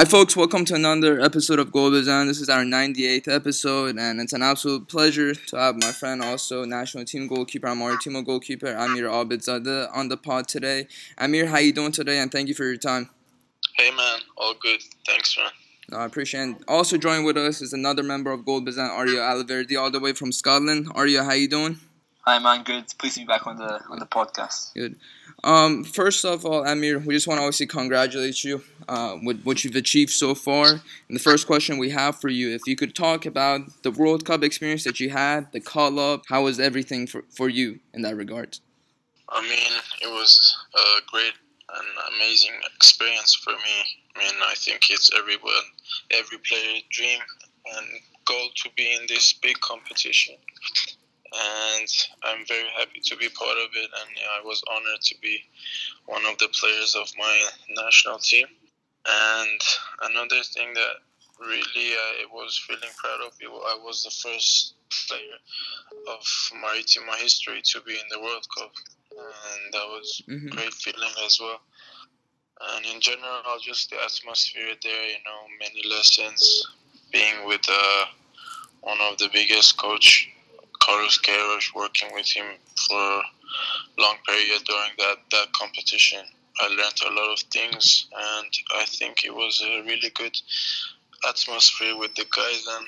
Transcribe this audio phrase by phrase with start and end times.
[0.00, 0.34] Hi, folks.
[0.34, 2.26] Welcome to another episode of Goal Design.
[2.26, 6.64] This is our 98th episode, and it's an absolute pleasure to have my friend, also
[6.64, 10.88] national team goalkeeper, Maritimo goalkeeper, Amir Abedzadeh, on the pod today.
[11.18, 12.18] Amir, how you doing today?
[12.18, 13.10] And thank you for your time.
[13.76, 14.20] Hey, man.
[14.38, 14.80] All good.
[15.06, 15.50] Thanks, man.
[15.90, 16.56] No, I appreciate it.
[16.66, 20.14] Also joining with us is another member of Goal Design, Arya Aliverdi, all the way
[20.14, 20.88] from Scotland.
[20.94, 21.78] Arya, how you doing?
[22.22, 22.62] Hi, man.
[22.62, 22.86] Good.
[22.96, 24.72] Pleased to be back on the on the podcast.
[24.72, 24.96] Good.
[25.42, 29.62] Um, first of all, Amir, we just want to obviously congratulate you uh, with what
[29.62, 30.66] you've achieved so far.
[30.66, 30.82] And
[31.16, 34.42] the first question we have for you, if you could talk about the World Cup
[34.42, 38.16] experience that you had, the call up, how was everything for, for you in that
[38.16, 38.58] regard?
[39.28, 41.34] I mean, it was a great
[41.72, 43.78] and amazing experience for me.
[44.16, 45.66] I mean, I think it's everyone,
[46.10, 47.20] every player dream
[47.76, 47.86] and
[48.24, 50.34] goal to be in this big competition
[51.32, 51.88] and
[52.24, 53.90] I'm very happy to be part of it.
[54.00, 55.42] And I was honored to be
[56.06, 57.48] one of the players of my
[57.84, 58.46] national team.
[59.06, 59.60] And
[60.02, 60.94] another thing that
[61.40, 64.74] really I was feeling proud of, I was the first
[65.08, 65.38] player
[66.08, 66.26] of
[66.60, 68.72] Maritimo history to be in the World Cup,
[69.12, 70.48] and that was mm-hmm.
[70.48, 71.60] great feeling as well.
[72.74, 76.66] And in general, just the atmosphere there, you know, many lessons,
[77.10, 78.04] being with uh,
[78.82, 80.28] one of the biggest coach
[80.80, 82.46] Carlos Queiroz, working with him
[82.88, 83.22] for a
[83.98, 86.24] long period during that, that competition.
[86.60, 90.36] I learned a lot of things, and I think it was a really good
[91.26, 92.86] atmosphere with the guys, and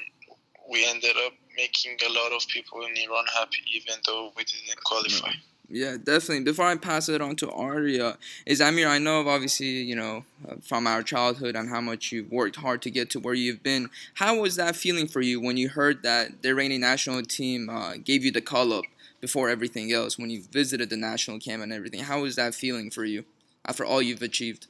[0.71, 4.83] we ended up making a lot of people in Iran happy, even though we didn't
[4.85, 5.29] qualify.
[5.29, 5.49] Mm-hmm.
[5.75, 6.45] Yeah, definitely.
[6.45, 10.25] Before I pass it on to Arya, is Amir, I know of obviously, you know,
[10.47, 13.63] uh, from our childhood and how much you've worked hard to get to where you've
[13.63, 13.89] been.
[14.15, 17.95] How was that feeling for you when you heard that the Iranian national team uh,
[18.05, 18.85] gave you the call up
[19.23, 22.01] before everything else, when you visited the national camp and everything?
[22.01, 23.25] How was that feeling for you
[23.65, 24.67] after all you've achieved?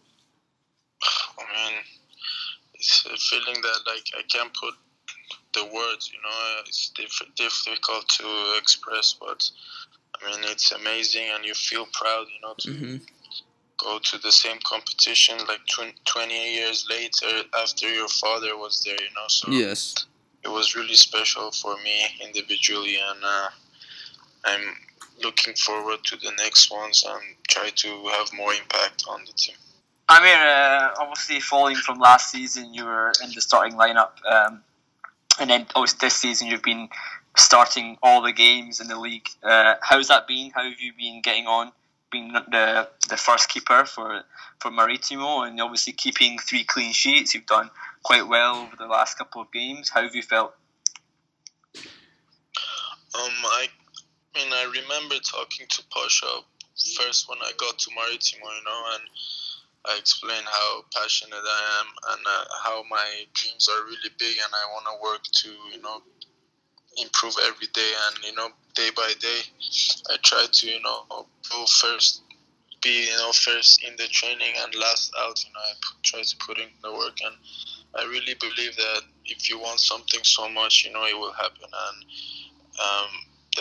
[1.38, 1.80] I mean,
[2.74, 4.74] it's a feeling that, like, I can't put
[5.54, 9.50] the words, you know, it's diff- difficult to express, but
[10.20, 12.96] I mean, it's amazing, and you feel proud, you know, to mm-hmm.
[13.78, 18.94] go to the same competition like tw- 20 years later after your father was there,
[18.94, 19.28] you know.
[19.28, 19.94] So yes,
[20.44, 23.48] it was really special for me individually, and uh,
[24.44, 24.76] I'm
[25.22, 29.56] looking forward to the next ones and try to have more impact on the team.
[30.08, 34.62] I mean, uh, obviously, following from last season, you were in the starting lineup, um,
[35.40, 36.88] and then obviously this season you've been
[37.36, 39.28] starting all the games in the league.
[39.42, 40.50] Uh, how's that been?
[40.50, 41.72] How have you been getting on?
[42.10, 44.22] Being the the first keeper for
[44.58, 47.34] for Maritimo, and obviously keeping three clean sheets.
[47.34, 47.70] You've done
[48.02, 49.88] quite well over the last couple of games.
[49.88, 50.52] How have you felt?
[53.14, 53.68] Um, I
[54.34, 56.42] mean, I remember talking to Pasha
[56.96, 59.02] first when I got to Maritimo, you know, and
[59.84, 64.52] I explained how passionate I am and uh, how my dreams are really big, and
[64.54, 66.02] I want to work to, you know,
[66.98, 69.40] improve every day and you know day by day.
[70.10, 72.22] I try to you know go first
[72.82, 75.72] be you know first in the training and last out you know i
[76.02, 77.34] try to put in the work and
[77.94, 81.62] i really believe that if you want something so much you know it will happen
[81.62, 82.04] and
[82.80, 83.08] um,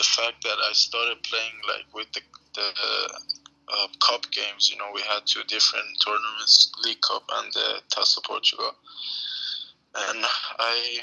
[0.01, 2.21] the fact that i started playing like with the,
[2.55, 2.67] the
[3.73, 8.19] uh, cup games you know we had two different tournaments league cup and the taça
[8.23, 8.73] portugal
[10.09, 10.25] and
[10.59, 10.99] i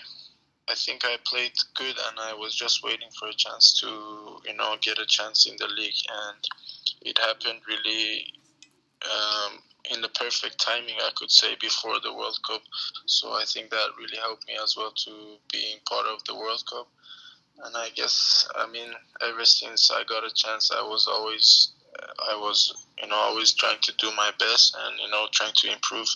[0.70, 3.86] I think I played good, and I was just waiting for a chance to,
[4.44, 6.44] you know, get a chance in the league, and
[7.00, 8.26] it happened really
[9.04, 12.62] um, in the perfect timing, I could say, before the World Cup.
[13.06, 16.62] So I think that really helped me as well to being part of the World
[16.70, 16.88] Cup.
[17.64, 21.72] And I guess, I mean, ever since I got a chance, I was always,
[22.30, 25.72] I was, you know, always trying to do my best and you know, trying to
[25.72, 26.08] improve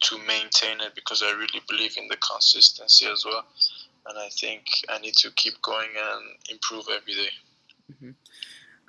[0.00, 3.44] to maintain it because I really believe in the consistency as well
[4.08, 7.30] and I think I need to keep going and improve every day.
[7.92, 8.10] Mm-hmm.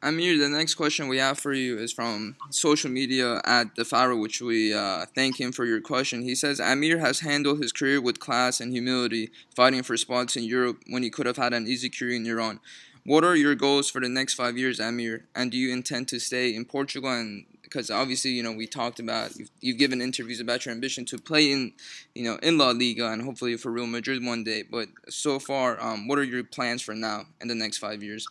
[0.03, 4.41] Amir, the next question we have for you is from social media at the which
[4.41, 6.21] we uh, thank him for your question.
[6.21, 10.44] He says Amir has handled his career with class and humility, fighting for spots in
[10.44, 12.59] Europe when he could have had an easy career in Iran.
[13.05, 15.25] What are your goals for the next five years, Amir?
[15.33, 19.00] And do you intend to stay in Portugal and because obviously you know we talked
[19.00, 21.73] about you've, you've given interviews about your ambition to play in
[22.15, 24.63] you know in La Liga and hopefully for Real Madrid one day.
[24.63, 28.27] But so far, um, what are your plans for now and the next five years?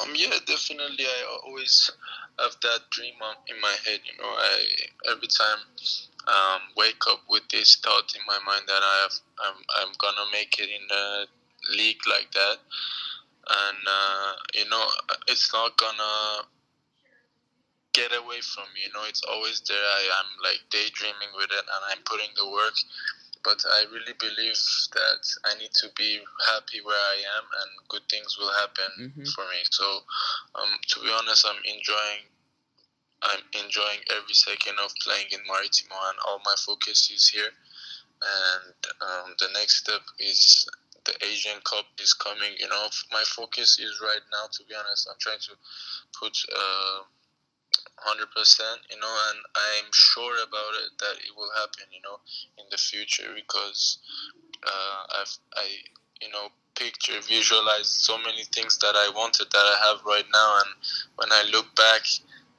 [0.00, 1.04] Um, yeah, definitely.
[1.04, 1.90] I always
[2.38, 3.14] have that dream
[3.48, 4.00] in my head.
[4.04, 4.64] You know, I
[5.10, 5.58] every time
[6.28, 9.12] um, wake up with this thought in my mind that I have,
[9.42, 11.26] I'm, I'm gonna make it in the
[11.76, 12.56] league like that,
[13.50, 14.84] and uh, you know,
[15.26, 16.46] it's not gonna
[17.92, 18.86] get away from me.
[18.86, 19.76] You know, it's always there.
[19.82, 22.74] I am like daydreaming with it, and I'm putting the work.
[23.44, 24.58] But I really believe
[24.94, 29.24] that I need to be happy where I am, and good things will happen mm-hmm.
[29.34, 29.60] for me.
[29.70, 29.86] So,
[30.54, 32.24] um, to be honest, I'm enjoying.
[33.20, 37.50] I'm enjoying every second of playing in Maritimo, and all my focus is here.
[38.22, 40.68] And um, the next step is
[41.04, 42.54] the Asian Cup is coming.
[42.58, 44.46] You know, my focus is right now.
[44.50, 45.54] To be honest, I'm trying to
[46.18, 46.36] put.
[46.54, 47.02] Uh,
[48.00, 52.20] hundred percent, you know, and I'm sure about it that it will happen, you know,
[52.58, 53.98] in the future because
[54.66, 55.66] uh, I've I
[56.20, 60.60] you know picture visualized so many things that I wanted that I have right now,
[60.62, 60.70] and
[61.16, 62.02] when I look back,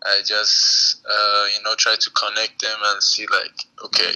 [0.03, 3.55] I just uh, you know try to connect them and see like
[3.85, 4.15] okay,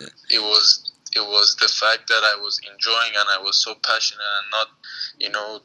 [0.00, 0.08] yeah.
[0.30, 4.22] it was it was the fact that I was enjoying and I was so passionate
[4.22, 4.68] and not
[5.18, 5.60] you know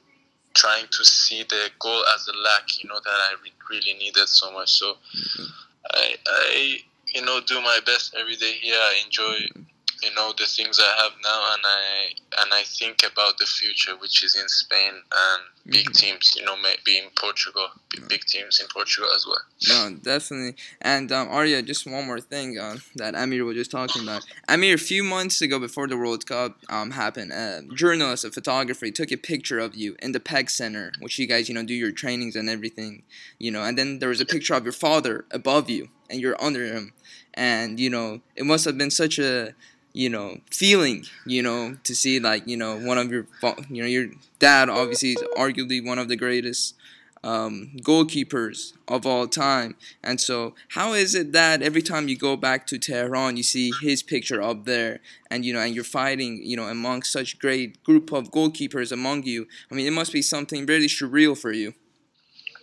[0.55, 3.35] trying to see the goal as a lack, you know, that I
[3.69, 4.71] really needed so much.
[4.71, 5.43] So mm-hmm.
[5.91, 6.77] I, I,
[7.13, 8.75] you know, do my best every day here.
[8.75, 9.63] I enjoy.
[10.05, 13.93] You know, the things I have now, and I and I think about the future,
[13.97, 15.91] which is in Spain and big mm-hmm.
[15.93, 17.67] teams, you know, maybe in Portugal,
[18.07, 19.41] big teams in Portugal as well.
[19.69, 20.55] No, definitely.
[20.81, 24.23] And um, Arya, just one more thing uh, that Amir was just talking about.
[24.47, 28.89] Amir, a few months ago, before the World Cup um, happened, a journalist, a photographer,
[28.91, 31.73] took a picture of you in the PEG Center, which you guys, you know, do
[31.73, 33.03] your trainings and everything,
[33.39, 33.63] you know.
[33.63, 36.93] And then there was a picture of your father above you, and you're under him,
[37.33, 39.55] and you know, it must have been such a
[39.95, 43.25] you know feeling you know to see like you know one of your
[43.69, 44.07] you know your
[44.39, 46.75] dad obviously is arguably one of the greatest
[47.23, 49.75] um, goalkeepers of all time.
[50.03, 53.71] And so how is it that every time you go back to Tehran you see
[53.81, 54.99] his picture up there
[55.31, 59.23] and you know and you're fighting you know among such great group of goalkeepers among
[59.23, 59.47] you?
[59.71, 61.73] I mean it must be something really surreal for you.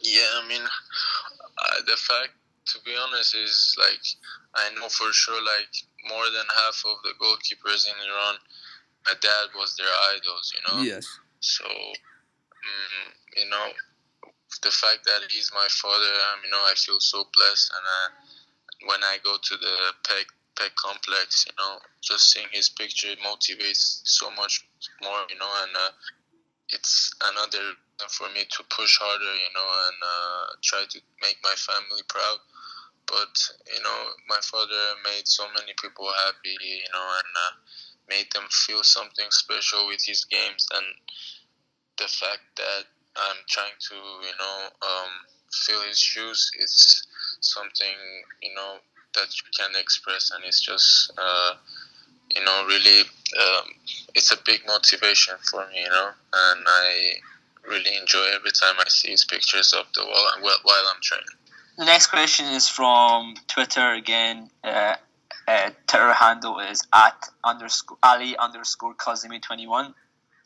[0.02, 2.34] Yeah I mean uh, the fact
[2.67, 4.05] to be honest is like
[4.55, 5.75] I know for sure like
[6.08, 8.37] more than half of the goalkeepers in Iran,
[9.06, 10.82] my dad was their idols, you know?
[10.82, 11.06] Yes.
[11.40, 13.72] So, mm, you know,
[14.62, 17.72] the fact that he's my father, um, you know, I feel so blessed.
[17.75, 18.08] And uh,
[18.90, 19.76] when I go to the
[20.06, 20.26] PEG,
[20.56, 24.66] PEG complex, you know, just seeing his picture motivates so much
[25.02, 25.90] more, you know, and uh,
[26.69, 27.75] it's another
[28.08, 32.38] for me to push harder, you know, and uh, try to make my family proud
[33.12, 33.37] but
[33.69, 37.53] you know my father made so many people happy you know and uh,
[38.09, 40.87] made them feel something special with his games and
[41.99, 42.85] the fact that
[43.17, 45.12] i'm trying to you know um,
[45.53, 47.06] fill his shoes is
[47.41, 47.97] something
[48.43, 48.76] you know
[49.15, 51.53] that you can express and it's just uh,
[52.35, 53.00] you know really
[53.37, 53.69] um,
[54.15, 57.12] it's a big motivation for me you know and i
[57.69, 61.42] really enjoy every time i see his pictures up the wall while i'm training
[61.78, 64.50] the next question is from Twitter again.
[64.62, 64.96] Uh,
[65.48, 69.94] uh, Twitter handle is at underscore Ali underscore Kazimi twenty one.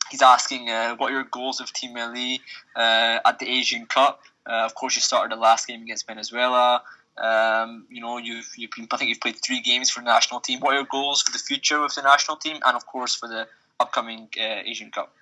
[0.09, 2.39] He's asking uh, what are your goals of Team Melli
[2.75, 4.21] uh, at the Asian Cup.
[4.45, 6.81] Uh, of course, you started the last game against Venezuela.
[7.17, 10.39] Um, you know, you've, you've been, I think you've played three games for the national
[10.39, 10.59] team.
[10.61, 13.27] What are your goals for the future with the national team, and of course for
[13.27, 13.47] the
[13.79, 15.13] upcoming uh, Asian Cup?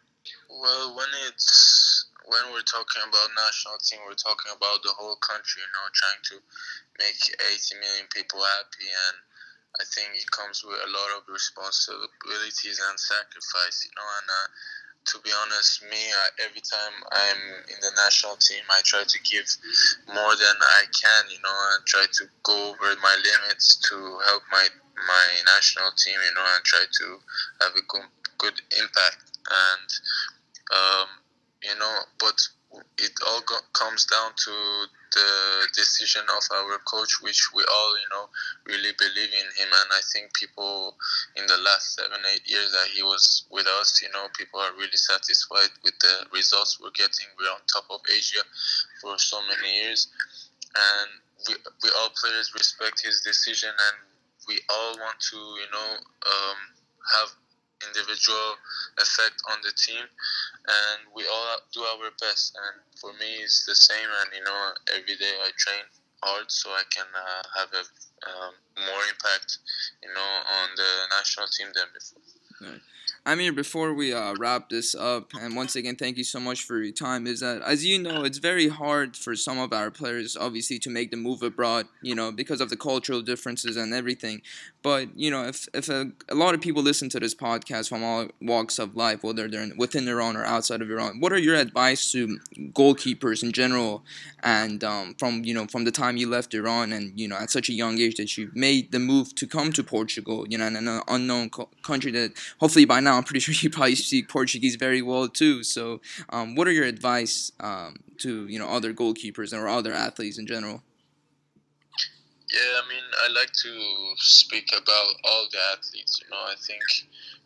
[0.49, 1.74] Well, when it's
[2.27, 5.61] when we're talking about national team, we're talking about the whole country.
[5.61, 6.35] You know, trying to
[6.97, 9.17] make 80 million people happy, and
[9.77, 13.85] I think it comes with a lot of responsibilities and sacrifice.
[13.85, 14.47] You know, and uh,
[15.13, 19.19] to be honest, me I, every time I'm in the national team, I try to
[19.21, 19.45] give
[20.09, 21.23] more than I can.
[21.29, 26.17] You know, and try to go over my limits to help my my national team.
[26.17, 27.07] You know, and try to
[27.61, 28.09] have a good,
[28.41, 29.89] good impact and.
[30.65, 31.21] Um,
[31.63, 32.35] you know, but
[32.97, 34.51] it all go- comes down to
[35.13, 38.27] the decision of our coach, which we all, you know,
[38.65, 39.69] really believe in him.
[39.71, 40.95] And I think people
[41.35, 44.73] in the last seven, eight years that he was with us, you know, people are
[44.73, 47.31] really satisfied with the results we're getting.
[47.39, 48.43] We're on top of Asia
[49.01, 50.09] for so many years.
[50.75, 51.09] And
[51.47, 53.97] we, we all players respect his decision and
[54.47, 55.89] we all want to, you know,
[56.27, 56.59] um,
[57.15, 57.29] have
[57.87, 58.55] individual
[58.97, 60.03] effect on the team
[60.67, 62.57] and we all do our best.
[62.57, 65.83] And for me it's the same and you know every day i train
[66.23, 67.83] hard so i can uh, have a
[68.25, 68.53] um,
[68.87, 69.59] more impact
[70.01, 70.31] you know
[70.63, 72.23] on the national team than before
[73.27, 76.79] Amir, before we uh, wrap this up, and once again, thank you so much for
[76.83, 77.25] your time.
[77.25, 80.91] Is that, as you know, it's very hard for some of our players, obviously, to
[80.91, 84.43] make the move abroad, you know, because of the cultural differences and everything.
[84.83, 88.03] But, you know, if, if a, a lot of people listen to this podcast from
[88.03, 91.55] all walks of life, whether they're within Iran or outside of Iran, what are your
[91.55, 92.37] advice to
[92.73, 94.03] goalkeepers in general
[94.43, 97.49] and um, from, you know, from the time you left Iran and, you know, at
[97.49, 100.67] such a young age that you made the move to come to Portugal, you know,
[100.67, 104.29] in an unknown co- country that hopefully by now I'm pretty sure you probably speak
[104.29, 105.63] Portuguese very well too.
[105.63, 110.37] So, um, what are your advice um, to you know other goalkeepers or other athletes
[110.37, 110.83] in general?
[112.51, 113.73] Yeah, I mean, I like to
[114.17, 116.21] speak about all the athletes.
[116.21, 116.83] You know, I think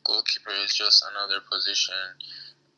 [0.03, 1.95] goalkeeper is just another position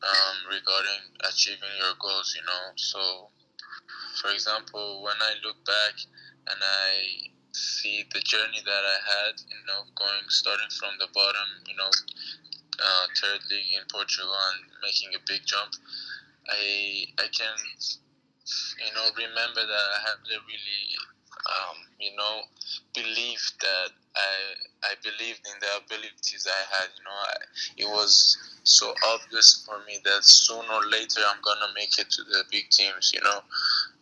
[0.02, 2.34] um, regarding achieving your goals.
[2.36, 3.28] You know, so
[4.20, 5.94] for example, when I look back
[6.46, 11.48] and I see the journey that I had, you know, going starting from the bottom,
[11.66, 11.90] you know,
[12.82, 15.72] uh, third league in Portugal and making a big jump,
[16.48, 17.56] I I can
[18.82, 20.82] you know remember that I to really
[21.46, 22.42] um, you know
[22.94, 24.34] believe that I
[24.84, 26.88] I believed in the abilities I had.
[26.98, 27.36] You know, I,
[27.78, 32.22] it was so obvious for me that sooner or later I'm gonna make it to
[32.24, 33.12] the big teams.
[33.14, 33.40] You know,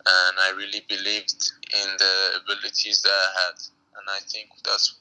[0.07, 3.57] and I really believed in the abilities that I had,
[3.99, 4.97] and I think that's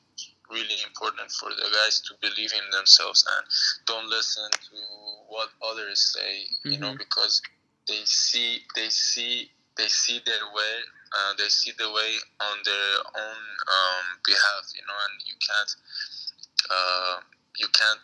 [0.52, 3.46] really important for the guys to believe in themselves and
[3.86, 4.78] don't listen to
[5.28, 6.72] what others say mm-hmm.
[6.72, 6.98] you know mm-hmm.
[7.06, 7.42] because
[7.88, 10.76] they see they see they see their way
[11.14, 15.74] uh, they see the way on their own um, behalf you know and you can't
[16.70, 17.20] uh,
[17.58, 18.00] you can't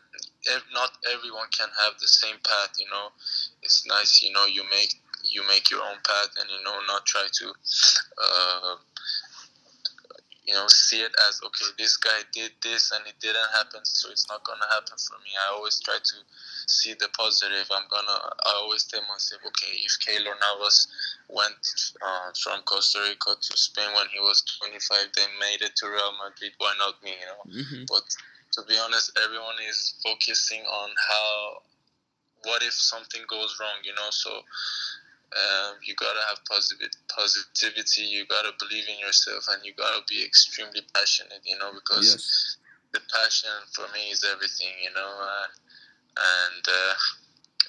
[0.74, 3.10] not everyone can have the same path you know
[3.64, 7.06] it's nice you know you make you make your own path and you know not
[7.06, 8.76] try to uh,
[10.46, 14.10] you know see it as okay this guy did this and it didn't happen so
[14.12, 15.34] it's not gonna happen for me.
[15.34, 16.18] I always try to
[16.68, 17.66] see the positive.
[17.72, 20.88] I'm gonna i always tell myself okay if Keylor Navas
[21.30, 21.58] went
[22.02, 26.14] uh, from costa rica to spain when he was 25 they made it to real
[26.22, 27.42] madrid why not me you know?
[27.50, 27.84] Mm-hmm.
[27.90, 28.06] but
[28.54, 31.62] to be honest everyone is focusing on how
[32.46, 34.10] what if something goes wrong you know?
[34.12, 34.30] So
[35.34, 38.04] um, you gotta have positive positivity.
[38.04, 41.42] You gotta believe in yourself, and you gotta be extremely passionate.
[41.44, 42.58] You know, because yes.
[42.94, 44.74] the passion for me is everything.
[44.84, 45.48] You know, uh,
[46.18, 46.94] and uh,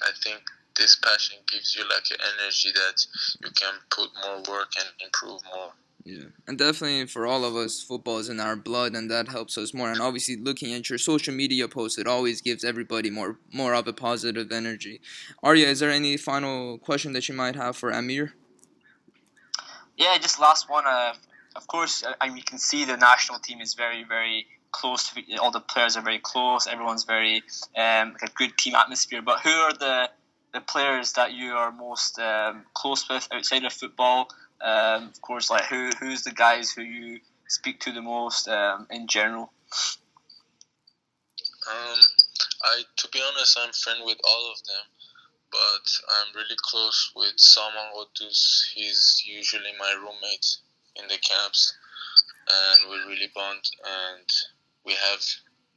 [0.03, 0.41] I think
[0.77, 3.05] this passion gives you like an energy that
[3.41, 5.73] you can put more work and improve more.
[6.07, 9.57] Yeah, and definitely for all of us, football is in our blood, and that helps
[9.57, 9.91] us more.
[9.91, 13.89] And obviously, looking at your social media posts, it always gives everybody more more of
[13.89, 15.01] a positive energy.
[15.43, 18.35] Arya, is there any final question that you might have for Amir?
[19.97, 20.87] Yeah, just last one.
[20.87, 21.13] Uh,
[21.57, 25.09] of course, I mean, you can see the national team is very, very close.
[25.09, 26.67] To, all the players are very close.
[26.67, 27.43] Everyone's very
[27.75, 29.21] um, like a good team atmosphere.
[29.21, 30.09] But who are the
[30.53, 34.29] the players that you are most um, close with outside of football?
[34.61, 38.87] Um, of course, like who who's the guys who you speak to the most um,
[38.89, 39.51] in general?
[41.69, 41.99] Um,
[42.63, 44.85] I to be honest, I'm friend with all of them,
[45.51, 48.71] but I'm really close with Saman Ghoddos.
[48.73, 50.57] He's usually my roommate
[50.95, 51.77] in the camps,
[52.49, 54.27] and we really bond, and
[54.85, 55.21] we have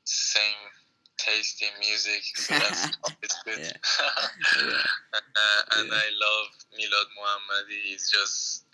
[0.05, 0.71] same
[1.19, 3.59] taste in music, so that's always good.
[3.59, 3.73] yeah.
[4.57, 4.83] yeah.
[5.15, 5.95] Uh, and yeah.
[5.95, 7.79] I love Milad Mohammadi.
[7.85, 8.65] He's just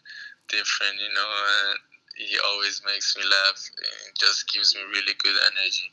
[0.48, 1.30] different, you know.
[1.70, 1.78] And
[2.16, 3.60] he always makes me laugh.
[4.08, 5.88] It just gives me really good energy.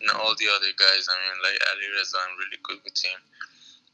[0.00, 3.20] And all the other guys, I mean, like Ali Reza, I'm really good with him.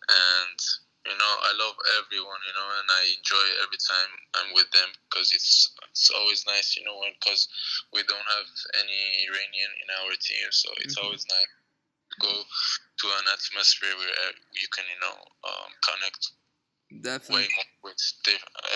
[0.09, 0.59] And
[1.03, 4.87] you know, I love everyone, you know, and I enjoy every time I'm with them
[5.11, 7.51] because it's it's always nice, you know, because
[7.91, 11.07] we don't have any Iranian in our team, so it's mm-hmm.
[11.07, 16.23] always nice to go to an atmosphere where you can, you know, um, connect
[17.03, 17.51] Definitely.
[17.51, 17.97] way more with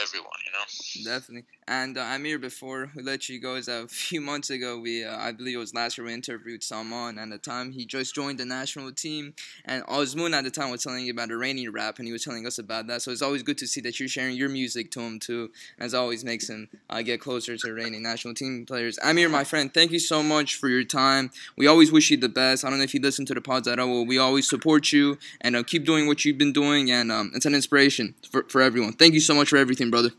[0.03, 1.11] everyone, you know.
[1.13, 1.45] Definitely.
[1.69, 5.17] And uh, Amir, before we let you go, is a few months ago, we uh,
[5.17, 8.15] I believe it was last year we interviewed Saman, and at the time he just
[8.15, 9.35] joined the national team,
[9.65, 12.47] and Osmoon at the time was telling you about Iranian rap, and he was telling
[12.47, 13.03] us about that.
[13.03, 15.95] So it's always good to see that you're sharing your music to him too, as
[15.95, 18.99] always makes him uh, get closer to Iranian national team players.
[19.03, 21.31] Amir, my friend, thank you so much for your time.
[21.57, 22.65] We always wish you the best.
[22.65, 24.07] I don't know if you listen to the pods at all.
[24.07, 27.47] We always support you and uh, keep doing what you've been doing, and um, it's
[27.47, 28.93] an inspiration for, for everyone.
[28.99, 30.11] Thank you so much for everything, brother.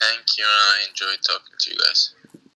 [0.00, 0.44] Thank you.
[0.44, 2.14] I enjoyed talking to you guys.